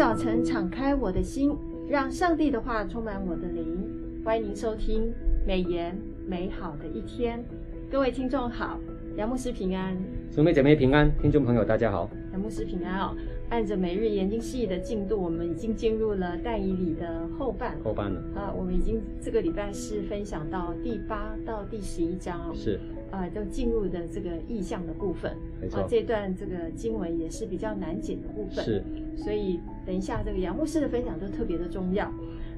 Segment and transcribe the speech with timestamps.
[0.00, 1.54] 早晨敞开我的心，
[1.86, 3.86] 让上帝的话充满我的灵。
[4.24, 5.12] 欢迎您收听
[5.46, 5.94] 美言
[6.26, 7.44] 美好的一天。
[7.90, 8.80] 各位听众好，
[9.18, 9.94] 杨牧师平安，
[10.30, 13.14] 姊妹姐妹平安，听众朋友大家好，杨牧师平安哦。
[13.50, 17.76] 按着每日研经细的进度，我们已经进入了但以理的后半。
[17.82, 22.54] 后半了啊，我们已经这个礼拜是分享到第八到第十一章哦。
[22.54, 22.78] 是
[23.10, 25.36] 啊，都进入的这个意象的部分。
[25.60, 25.80] 没错。
[25.80, 28.64] 啊，这段这个经文也是比较难解的部分。
[28.64, 28.82] 是。
[29.16, 32.08] 所以等一下这个杨牧师的分享都特别的重要。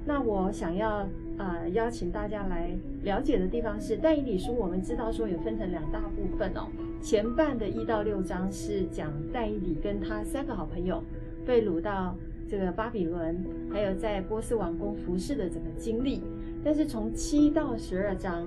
[0.05, 1.09] 那我想要
[1.39, 2.71] 呃邀请大家来
[3.03, 6.69] 了解的地方是但以理书，我们知道说有分成两大部分哦。
[7.01, 11.03] 前半的一到六章是讲但以理跟他三个好朋友
[11.45, 12.17] 被掳到
[12.49, 13.37] 这个巴比伦，
[13.73, 16.23] 还有在波斯王宫服侍的整个经历。
[16.63, 18.47] 但是从七到十二章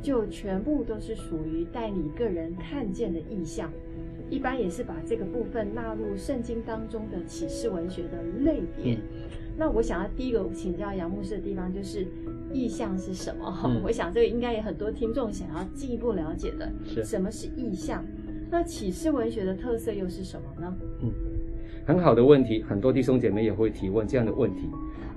[0.00, 3.72] 就全部都是属于但以理个人看见的异象，
[4.30, 8.96] 一般也是把这个部分纳入圣经当中的启示文学的类别。
[9.58, 12.06] 那我想要第一个请教杨牧师的地方就是
[12.52, 13.58] 意象是什么？
[13.64, 16.70] 嗯、我想这个应该有很多听众想要进一步了解的。
[16.84, 18.04] 是什么是意象？
[18.50, 20.74] 那启示文学的特色又是什么呢？
[21.02, 21.10] 嗯，
[21.86, 24.68] 很好的问题，很多弟兄姐妹也会提问这样的问题。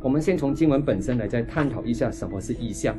[0.01, 2.95] 我们先从经文本身来再探讨一下什么是意象。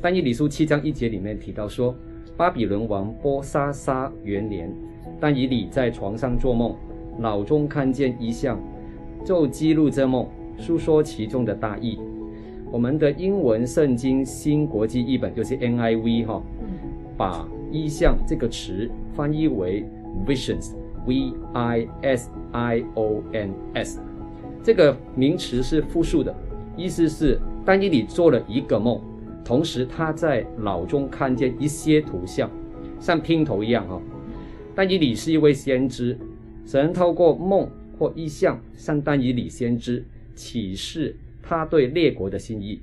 [0.00, 1.94] 但以理书七章一节里面提到说，
[2.36, 4.74] 巴比伦王波沙沙元年，
[5.20, 6.74] 但以理在床上做梦，
[7.18, 8.58] 脑中看见异象，
[9.24, 10.26] 就记录这梦。
[10.58, 11.98] 述说其中的大意。
[12.70, 16.42] 我们的英文圣经新国际译本就是 NIV 哈，
[17.16, 19.84] 把意象这个词翻译为
[20.26, 24.00] visions，V I S I O N S。
[24.62, 26.34] 这个名词是复数的，
[26.76, 29.00] 意思是但以理做了一个梦，
[29.42, 32.50] 同时他在脑中看见一些图像，
[33.00, 33.98] 像拼图一样哈。
[34.74, 36.18] 但以理是一位先知，
[36.66, 37.66] 神透过梦
[37.98, 40.04] 或意象向但以理先知。
[40.38, 42.80] 启示他对列国的心意。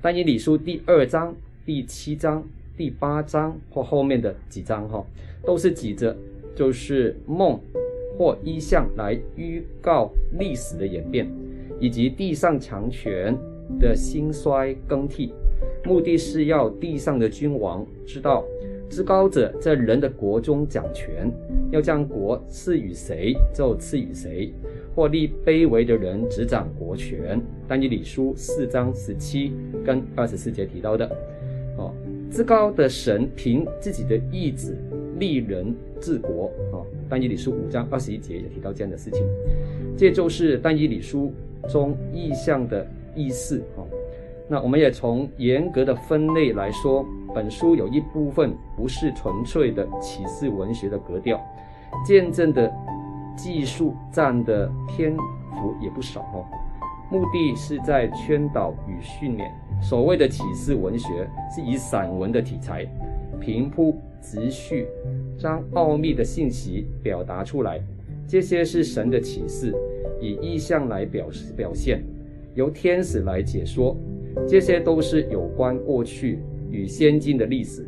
[0.00, 1.36] 但以理书第二章、
[1.66, 2.42] 第七章、
[2.74, 5.04] 第八章或后面的几章哈，
[5.44, 6.16] 都是记着
[6.54, 7.60] 就是梦
[8.16, 11.30] 或异象来预告历史的演变，
[11.78, 13.36] 以及地上强权
[13.78, 15.32] 的兴衰更替，
[15.84, 18.44] 目的是要地上的君王知道
[18.88, 21.30] 至高者在人的国中掌权，
[21.72, 24.52] 要将国赐予谁就赐予谁。
[24.96, 29.52] 或立卑微的人执掌国权，但以理书四章十七
[29.84, 31.06] 跟二十四节提到的，
[31.76, 31.92] 哦，
[32.30, 34.74] 至高的神凭自己的意志
[35.18, 39.22] 立人治国，哦，但以理书五章二十一节也提到这样的事情，
[39.98, 41.30] 这就是但以理书
[41.68, 43.86] 中意象的意思，哦，
[44.48, 47.04] 那我们也从严格的分类来说，
[47.34, 51.38] 本书有一部分不是纯粹的启示文学的格调，
[52.06, 52.72] 见证的。
[53.36, 56.44] 技术占的篇幅也不少哦，
[57.10, 59.52] 目的是在圈导与训练。
[59.82, 62.86] 所谓的启示文学是以散文的题材，
[63.38, 64.86] 平铺直叙，
[65.38, 67.80] 将奥秘的信息表达出来。
[68.26, 69.74] 这些是神的启示，
[70.20, 72.02] 以意象来表示表现，
[72.54, 73.94] 由天使来解说。
[74.48, 77.86] 这些都是有关过去与先进的历史，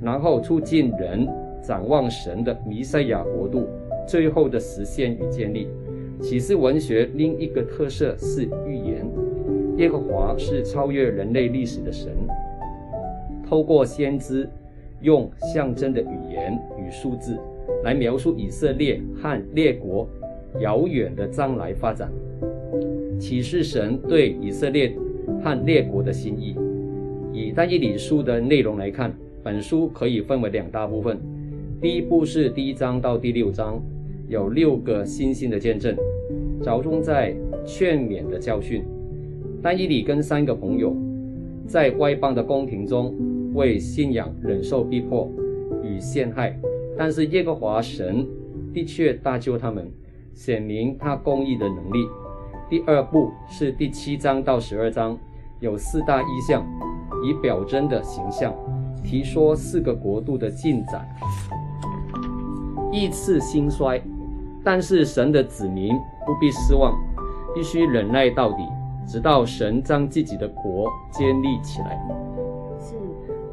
[0.00, 1.26] 然后促进人
[1.62, 3.68] 展望神的弥赛亚国度。
[4.08, 5.68] 最后的实现与建立，
[6.22, 9.06] 启示文学另一个特色是预言。
[9.76, 12.10] 耶和华是超越人类历史的神，
[13.46, 14.48] 透过先知
[15.02, 17.38] 用象征的语言与数字
[17.84, 20.08] 来描述以色列和列国
[20.58, 22.10] 遥远的将来发展，
[23.20, 24.96] 启示神对以色列
[25.44, 26.56] 和列国的心意。
[27.30, 29.14] 以单一理书的内容来看，
[29.44, 31.20] 本书可以分为两大部分，
[31.80, 33.80] 第一部是第一章到第六章。
[34.28, 35.96] 有六个星星的见证，
[36.62, 37.34] 着重在
[37.64, 38.84] 劝勉的教训。
[39.62, 40.94] 但以理跟三个朋友
[41.66, 43.14] 在外邦的宫廷中
[43.54, 45.30] 为信仰忍受逼迫
[45.82, 46.54] 与陷害，
[46.96, 48.26] 但是耶和华神
[48.72, 49.90] 的确搭救他们，
[50.34, 52.06] 显明他公义的能力。
[52.68, 55.18] 第二部是第七章到十二章，
[55.58, 56.66] 有四大意象，
[57.24, 58.54] 以表征的形象
[59.02, 61.08] 提说四个国度的进展，
[62.92, 63.98] 依次兴衰。
[64.64, 65.94] 但是神的子民
[66.26, 66.94] 不必失望，
[67.54, 68.62] 必须忍耐到底，
[69.06, 71.98] 直到神将自己的国建立起来。
[72.78, 72.94] 是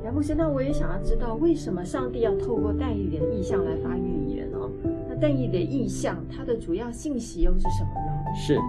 [0.04, 4.70] 杨牧师，那我也想要知道，为什么上帝要透过但以理的意象来发预言哦？
[5.08, 8.36] 那但以理的意象，它的主要信息又是什么呢？
[8.36, 8.60] 是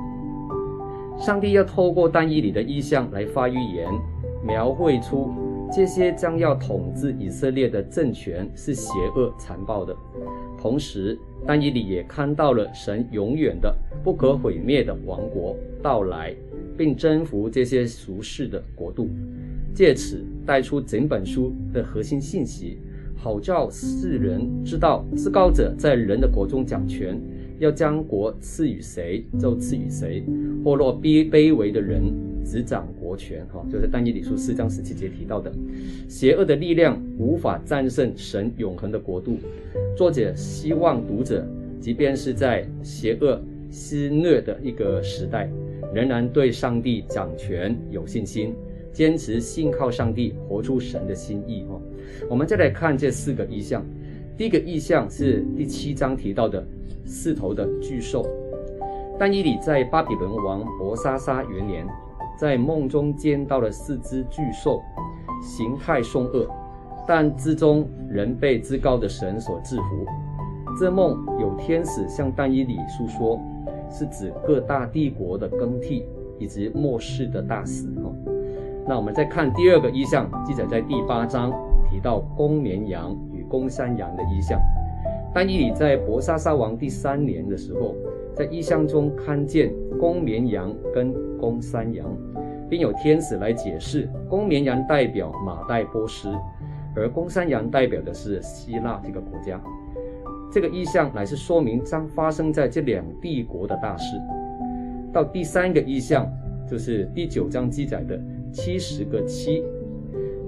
[1.19, 3.89] 上帝要透过但以理的意象来发预言，
[4.45, 5.33] 描绘出
[5.73, 9.97] 这些将要统治以色列的政权是邪恶残暴的，
[10.61, 11.19] 同时。
[11.47, 16.35] 但以理也看到了神永远的、不可毁灭的王国到来，
[16.77, 19.09] 并征服这些俗世的国度，
[19.75, 22.79] 借此带出整本书的核心信息，
[23.15, 27.21] 好叫世人知道至高者在人的国中掌权。
[27.59, 30.23] 要将国赐予谁就赐予谁，
[30.63, 32.03] 或若卑卑微的人
[32.47, 35.53] 执掌国权，哈，就是但以理书四章十七节提到的，
[36.09, 39.37] 邪恶的力量无法战胜神永恒的国度。
[39.97, 41.45] 作者希望读者，
[41.81, 45.51] 即便是在邪恶肆虐的一个时代，
[45.93, 48.55] 仍然对上帝掌权有信心，
[48.93, 51.81] 坚持信靠上帝，活出神的心意，哈。
[52.31, 53.85] 我们再来看这四个意象，
[54.39, 56.65] 第一个意象是第七章提到的。
[57.09, 58.29] 四头的巨兽，
[59.17, 61.87] 但以理在巴比伦王伯沙撒元年，
[62.37, 64.81] 在梦中见到了四只巨兽，
[65.43, 66.47] 形态凶恶，
[67.07, 69.83] 但之中仍被至高的神所制服。
[70.79, 73.41] 这梦有天使向但以理述说，
[73.91, 76.05] 是指各大帝国的更替
[76.39, 77.89] 以及末世的大死。
[78.03, 78.13] 哈，
[78.87, 81.51] 那我们再看第二个意象，记载在第八章，
[81.91, 84.61] 提到公绵羊与公山羊的意象。
[85.33, 87.95] 但以理在伯沙撒王第三年的时候，
[88.37, 92.07] 在异象中看见公绵羊跟公山羊，
[92.69, 96.29] 并有天使来解释，公绵羊代表马代波斯，
[96.95, 99.59] 而公山羊代表的是希腊这个国家。
[100.53, 104.21] 这个异象乃是说明将发生在这两帝国的大事。
[105.15, 106.31] 到第三个异象，
[106.69, 108.21] 就是第九章记载的
[108.53, 109.65] 七十个七。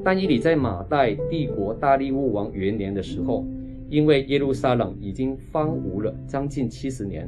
[0.04, 3.46] 但以理在马代帝国大利乌王元年的时候。
[3.90, 7.26] 因为耶路撒冷已经荒芜了将近七十年，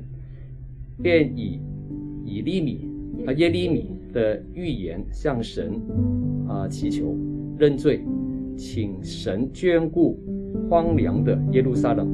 [1.02, 1.61] 便以
[2.25, 2.88] 以利米
[3.26, 5.73] 啊耶利米的预言向神
[6.49, 7.17] 啊祈求
[7.58, 8.00] 认罪，
[8.56, 10.19] 请神眷顾
[10.69, 12.08] 荒凉的耶路撒冷。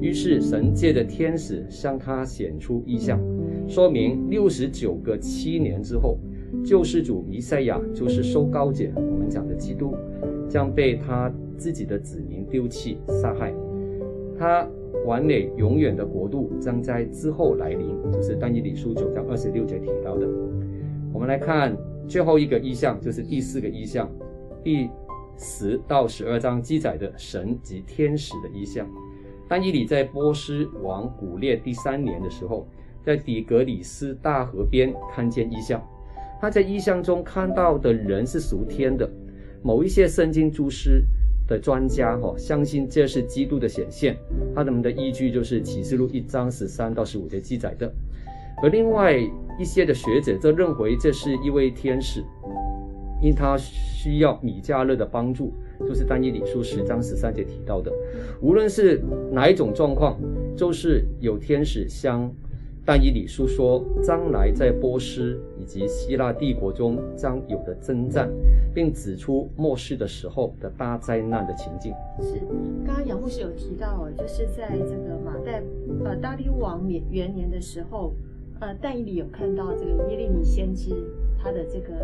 [0.00, 3.18] 于是神借着天使向他显出异象，
[3.66, 6.18] 说明六十九个七年之后，
[6.62, 9.94] 救世主弥赛亚就是受膏者，我们讲的基督，
[10.46, 13.54] 将被他自己的子民丢弃杀害。
[14.36, 14.68] 他
[15.04, 20.26] 完美永远的国度将在之后来临，就是但以理书九章二十六节提到的。
[21.12, 21.76] 我们来看
[22.08, 24.10] 最后一个意象，就是第四个意象，
[24.62, 24.88] 第
[25.36, 28.88] 十到十二章记载的神及天使的意象。
[29.46, 32.66] 但以理在波斯王古列第三年的时候，
[33.02, 35.82] 在底格里斯大河边看见意象。
[36.40, 39.08] 他在意象中看到的人是属天的，
[39.62, 41.04] 某一些圣经诸师。
[41.46, 44.16] 的专家哈相信这是基督的显现，
[44.54, 47.92] 他们的依据就是启示录一章十三到十五节记载的，
[48.62, 49.16] 而另外
[49.58, 52.24] 一些的学者则认为这是一位天使，
[53.22, 57.92] 因他需要米迦勒的帮助，就是但以理书十章十三节提到的，
[58.40, 60.18] 无论是哪一种状况，
[60.56, 62.34] 就是有天使相。
[62.86, 68.30] 但以理书说，将来在波斯以及希腊帝国中将有的征战，
[68.74, 71.94] 并指出末世的时候的大灾难的情境。
[72.20, 72.40] 是，
[72.84, 75.62] 刚刚杨牧师有提到，就是在这个马代
[76.04, 78.12] 呃大利王元元年的时候，
[78.60, 80.90] 呃，但以理有看到这个耶利米先知
[81.42, 81.94] 他的这个。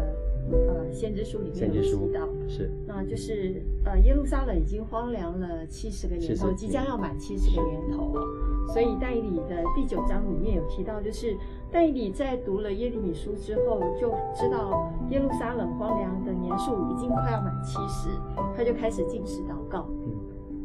[0.51, 8.23] 呃，先知书里面有提到，是，那就是呃，耶路撒冷已经荒凉了七十个年头，即将要满七十个年头了。
[8.69, 11.37] 所以但以理的第九章里面有提到，就是
[11.71, 18.09] 但以理在读了耶利米书之后，就知道耶路撒冷荒凉的年数已经快要满七十，
[18.57, 19.89] 他就开始进食祷告。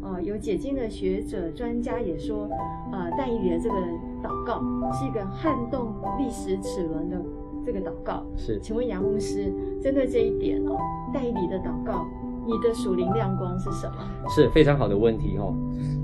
[0.01, 2.47] 呃，有解经的学者专家也说，
[2.91, 3.75] 呃，但以理的这个
[4.23, 4.61] 祷告
[4.93, 7.19] 是一个撼动历史齿轮的。
[7.65, 10.77] 这个祷告是，请问杨牧师，针对这一点哦，
[11.11, 12.05] 但以理的祷告，
[12.45, 14.29] 你的属灵亮光是什么？
[14.29, 15.53] 是非常好的问题哦。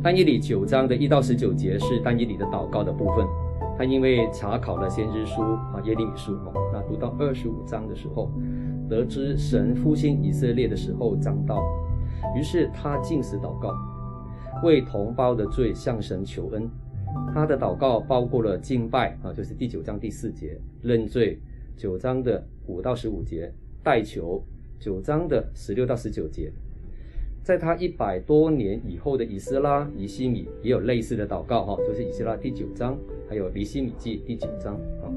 [0.03, 3.27] 但以理九章的一到十九节是但以理的祷告的部分。
[3.77, 8.31] 他因为查考了先知书啊耶利米书哦，那读到二十五章的时候，
[8.89, 11.63] 得知神复兴以色列的时候将到，
[12.35, 13.73] 于是他进食祷告，
[14.63, 16.69] 为同胞的罪向神求恩。
[17.33, 21.39] 他的祷告包括了敬拜啊，就是第九章第四节认罪。
[21.81, 24.43] 九章的五到十五节代求，
[24.79, 26.51] 九章的十六到十九节，
[27.41, 32.95] 在他一百多年以后的以斯拉、尼西米也有类似的祷告哈，就是以斯拉第九章，
[33.27, 35.09] 还有尼西米记第九章啊。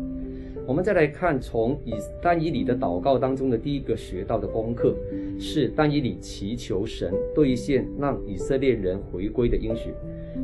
[0.67, 1.93] 我们再来看从以
[2.23, 4.97] 但以理的祷告当中的第一个学到的功课，
[5.39, 9.93] 是但以理祈求神兑现让以色列人回归的应许。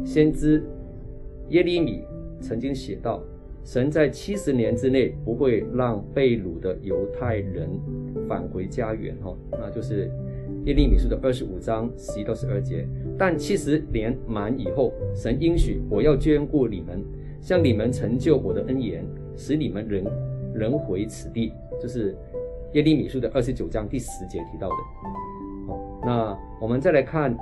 [0.04, 0.62] 先知
[1.48, 2.04] 耶利米
[2.42, 3.24] 曾经写道。
[3.62, 7.68] 神在七十年之内不会让被掳的犹太人
[8.26, 10.10] 返回家园，哈，那就是
[10.64, 12.86] 耶利米书的二十五章十一到十二节。
[13.18, 17.04] 但七十年满以后，神应许我要眷顾你们，
[17.40, 19.04] 向你们成就我的恩言，
[19.36, 20.04] 使你们人
[20.54, 21.52] 人回此地。
[21.80, 22.16] 就是
[22.72, 24.74] 耶利米书的二十九章第十节提到的。
[25.68, 27.36] 好，那我们再来看，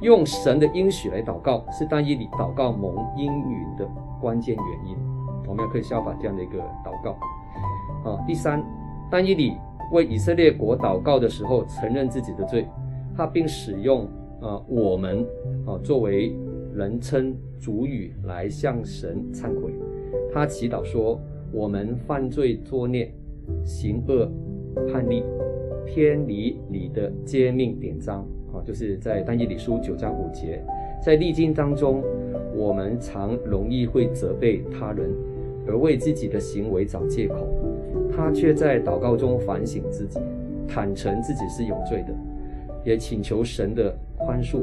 [0.00, 3.86] 用神的应许来祷告，是但以理祷告蒙应允的
[4.20, 5.17] 关键原因。
[5.48, 7.12] 我们要可以效法这样的一个祷告。
[8.04, 8.62] 啊，第三，
[9.10, 9.54] 但以理
[9.92, 12.66] 为以色列国祷告的时候，承认自己的罪，
[13.16, 14.04] 他并使用
[14.40, 15.26] 啊我们
[15.66, 16.36] 啊作为
[16.74, 19.72] 人称主语来向神忏悔。
[20.32, 21.18] 他祈祷说：
[21.50, 23.12] 我们犯罪作孽，
[23.64, 24.30] 行恶
[24.92, 25.24] 叛逆，
[25.86, 28.24] 偏离你的诫命典章。
[28.52, 30.64] 啊，就是在但以理书九章五节，
[31.04, 32.02] 在历经当中，
[32.54, 35.10] 我们常容易会责备他人，
[35.68, 37.46] 而为自己的行为找借口。
[38.10, 40.18] 他却在祷告中反省自己，
[40.66, 42.14] 坦诚自己是有罪的，
[42.84, 44.62] 也请求神的宽恕。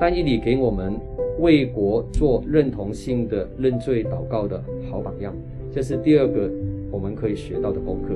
[0.00, 0.94] 但以理给我们
[1.38, 5.32] 为国做认同性的认罪祷告的好榜样，
[5.70, 6.50] 这是第二个
[6.90, 8.14] 我们可以学到的功课。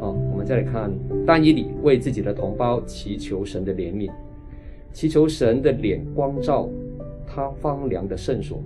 [0.00, 0.90] 好，我们再来看
[1.26, 4.10] 但以理为自己的同胞祈求神的怜悯，
[4.92, 6.68] 祈求神的脸光照
[7.26, 8.60] 他荒凉的圣所。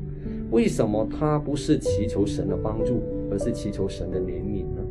[0.50, 4.83] 为什么他不是祈求神的帮助，而是祈求神的怜悯呢？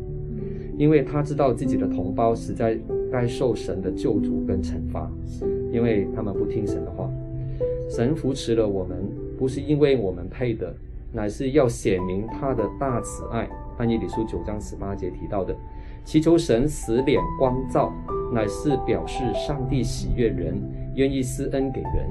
[0.78, 2.78] 因为他知道自己的同胞实在
[3.12, 5.12] 该受神的救助跟惩罚，
[5.72, 7.10] 因为他们不听神的话。
[7.90, 10.76] 神扶持了我们，不是因为我们配的，
[11.12, 13.50] 乃是要显明他的大慈爱。
[13.78, 15.56] 按耶理书九章十八节提到的，
[16.04, 17.92] 祈求神使脸光照，
[18.34, 20.62] 乃是表示上帝喜悦人，
[20.96, 22.10] 愿意施恩给人。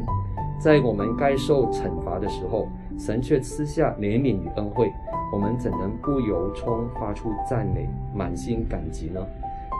[0.58, 4.90] 在我们该受惩罚的时候，神却赐下怜悯与恩惠。
[5.32, 9.20] 我们怎能不由衷发出赞美、满心感激呢？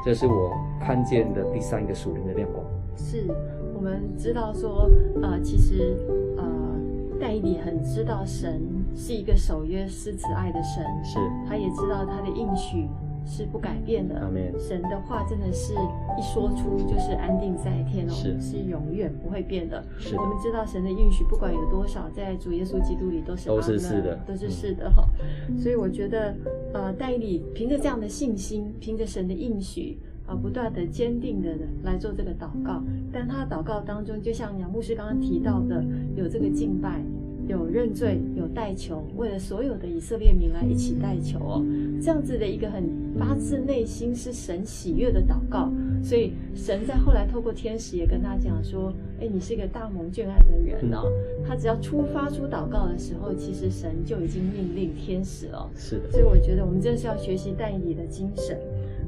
[0.05, 2.65] 这是我看见的第三个属灵的亮光。
[2.97, 3.27] 是
[3.75, 4.91] 我们知道说，
[5.23, 5.97] 呃，其实，
[6.37, 6.45] 呃，
[7.21, 8.61] 但以理很知道神
[8.95, 11.19] 是一个守约施慈爱的神，是，
[11.49, 12.89] 他也知道他的应许。
[13.27, 14.15] 是不改变的。
[14.59, 19.85] 神的话真的是一说出就是安定在天哦，是，是永远不会变的。
[19.99, 25.05] 是，我们知道神的应许不管有多少，在主耶稣基督里都是都是是的，都是是的哈。
[25.59, 26.35] 所以我觉得，
[26.73, 32.83] 呃，但以理凭着这样的信心，凭着神的应许啊，不断的坚定的来做这个祷告。
[33.13, 37.03] 但他祷告当中，就像杨牧师刚刚提到的，有这个敬拜。
[37.49, 41.65] 有认罪，有代求，为了所有的以色列民来一起代求哦，
[42.03, 42.85] 这样子的一个很
[43.19, 45.71] 发自内心是神喜悦的祷告，
[46.03, 51.05] 所以神在后来透过天使也跟他讲说，哎，你是一个大蒙眷爱的人哦。
[51.47, 55.71] 他只要出发出祷告的时候，其实神就已经命令天使了。
[55.77, 58.59] 是的，所以我觉得我们真的是要学习但以理的精神。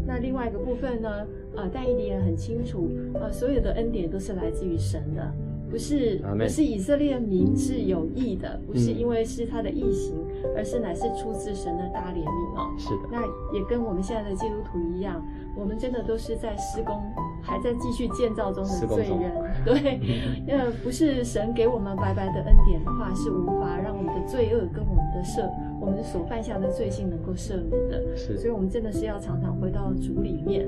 [0.06, 1.26] 那另外一个部分呢，
[1.56, 5.34] 呃，但以理也很清楚，呃，所有的恩典都是来自于神的。
[5.70, 12.74] 不是，不是以色列民是有意的，不是因为是他的异形，嗯，而是乃是出自神的大怜悯哦。
[12.78, 13.22] 是的，那
[13.56, 15.22] 也跟我们现在的基督徒一样，
[15.56, 17.00] 我们真的都是在施工，
[17.42, 19.32] 还在继续建造中的罪人。
[19.64, 20.00] 对，
[20.48, 25.48] 呃，不是神给我们白白的恩典的话，是无法让我们的罪恶跟我们的赦，
[25.80, 28.16] 我们所犯下的罪性能够赦免的。
[28.16, 30.66] 是，所以我们真的是要常常回到主里面。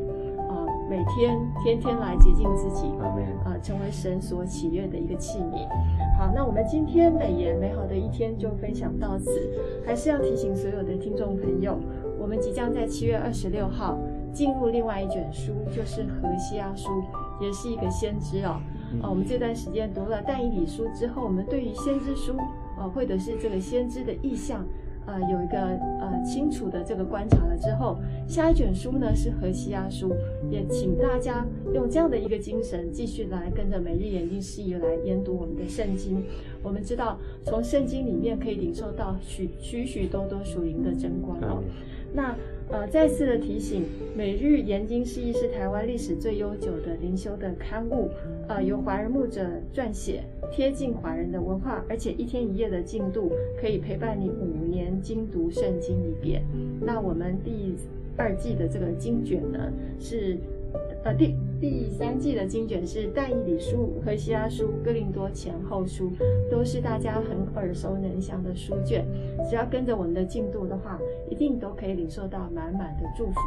[0.91, 5.69] 每天天天来洁净自己，啊、呃，成为神所喜悦的一个器皿。
[6.19, 9.31] 好，那我们今天美言美好的一天就分享到此。
[9.87, 11.79] 还是要提醒所有的听众朋友，
[12.19, 13.97] 我们即将在七月二十六号
[14.33, 16.91] 进入另外一卷书，就是何西阿书，
[17.41, 18.61] 也是一个先知哦。
[19.01, 22.37] 啊，我们这段时间读了但以理书之后，我们对于先知书
[22.77, 24.67] 啊，或者是这个先知的意象。
[25.07, 25.59] 呃，有一个
[25.99, 27.97] 呃清楚的这个观察了之后，
[28.29, 30.15] 下一卷书呢是何西阿书，
[30.50, 36.23] 也请大家用这样的一个精神，继续来跟着每日研经释义来研读我们的圣经。
[36.62, 41.62] 我们知道，从圣经里面可以领受到许许许多多属灵的真光哦。
[42.12, 42.37] 那。
[42.73, 43.83] 呃，再次的提醒，
[44.16, 48.09] 每日研经释义是台湾历史最悠久的灵修的刊物，
[48.47, 56.45] 呃，由华人牧者撰写，贴近华人的文化，而且一天一夜的进度可以陪伴你五年精读圣经一遍。
[56.80, 57.50] 那我们第
[58.17, 60.38] 二季的这个经卷呢是。
[61.02, 66.12] 呃，第第三季的经卷是但以理书、和西阿书、哥林多前后书，
[66.50, 69.05] 都是大家很耳熟能详的书卷。
[69.49, 70.99] 只要跟着我们的进度的话，
[71.31, 73.40] 一定都可以领受到满满的祝福。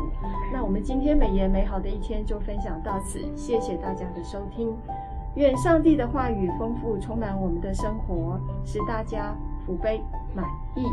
[0.51, 4.73] 那我们今天美言美好的一天就分享到此，谢谢大家的收听。
[5.35, 10.01] 愿上帝的话语丰富充满我们的生活，使大家福杯
[10.33, 10.43] 满
[10.75, 10.83] 溢。